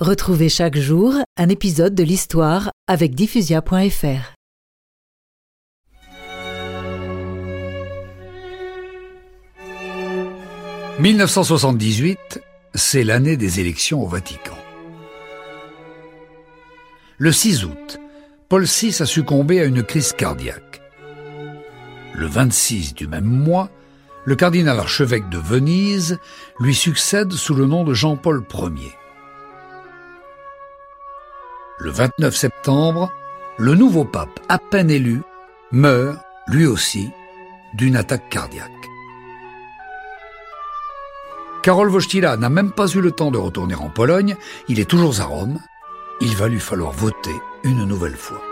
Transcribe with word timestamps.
Retrouvez 0.00 0.48
chaque 0.48 0.78
jour 0.78 1.12
un 1.36 1.50
épisode 1.50 1.94
de 1.94 2.02
l'histoire 2.02 2.70
avec 2.86 3.14
diffusia.fr. 3.14 4.34
«1978, 11.00 12.40
c'est 12.74 13.04
l'année 13.04 13.36
des 13.36 13.60
élections 13.60 14.02
au 14.02 14.06
Vatican. 14.06 14.56
Le 17.18 17.30
6 17.30 17.66
août, 17.66 17.98
Paul 18.48 18.64
VI 18.64 18.96
a 19.00 19.06
succombé 19.06 19.60
à 19.60 19.64
une 19.64 19.82
crise 19.82 20.14
cardiaque. 20.14 20.80
Le 22.14 22.24
26 22.26 22.94
du 22.94 23.06
même 23.06 23.24
mois, 23.24 23.68
le 24.24 24.34
cardinal 24.34 24.78
archevêque 24.78 25.28
de 25.28 25.36
Venise 25.36 26.18
lui 26.58 26.74
succède 26.74 27.32
sous 27.32 27.54
le 27.54 27.66
nom 27.66 27.84
de 27.84 27.92
Jean-Paul 27.92 28.42
Ier. 28.54 28.94
Le 31.82 31.90
29 31.90 32.36
septembre, 32.36 33.10
le 33.56 33.74
nouveau 33.74 34.04
pape, 34.04 34.38
à 34.50 34.58
peine 34.58 34.90
élu, 34.90 35.22
meurt, 35.72 36.18
lui 36.46 36.66
aussi, 36.66 37.10
d'une 37.72 37.96
attaque 37.96 38.28
cardiaque. 38.28 38.70
Karol 41.62 41.88
Wojtyla 41.88 42.36
n'a 42.36 42.50
même 42.50 42.70
pas 42.70 42.86
eu 42.88 43.00
le 43.00 43.12
temps 43.12 43.30
de 43.30 43.38
retourner 43.38 43.76
en 43.76 43.88
Pologne, 43.88 44.36
il 44.68 44.78
est 44.78 44.90
toujours 44.90 45.22
à 45.22 45.24
Rome, 45.24 45.58
il 46.20 46.36
va 46.36 46.48
lui 46.48 46.60
falloir 46.60 46.92
voter 46.92 47.34
une 47.64 47.86
nouvelle 47.86 48.16
fois. 48.16 48.49